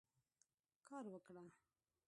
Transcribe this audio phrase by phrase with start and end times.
[0.87, 1.41] کار وکړه.